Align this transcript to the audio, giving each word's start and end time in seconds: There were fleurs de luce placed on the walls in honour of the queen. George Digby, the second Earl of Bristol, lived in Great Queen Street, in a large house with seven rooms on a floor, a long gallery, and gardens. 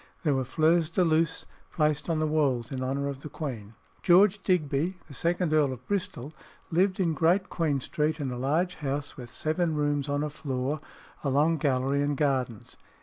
There 0.23 0.33
were 0.33 0.45
fleurs 0.45 0.89
de 0.89 1.03
luce 1.03 1.45
placed 1.71 2.09
on 2.09 2.17
the 2.17 2.25
walls 2.25 2.71
in 2.71 2.81
honour 2.81 3.07
of 3.07 3.21
the 3.21 3.29
queen. 3.29 3.75
George 4.01 4.41
Digby, 4.41 4.97
the 5.07 5.13
second 5.13 5.53
Earl 5.53 5.71
of 5.71 5.85
Bristol, 5.85 6.33
lived 6.71 6.99
in 6.99 7.13
Great 7.13 7.49
Queen 7.49 7.79
Street, 7.79 8.19
in 8.19 8.31
a 8.31 8.37
large 8.39 8.77
house 8.77 9.15
with 9.15 9.29
seven 9.29 9.75
rooms 9.75 10.09
on 10.09 10.23
a 10.23 10.31
floor, 10.31 10.79
a 11.23 11.29
long 11.29 11.57
gallery, 11.57 12.01
and 12.01 12.17
gardens. 12.17 12.77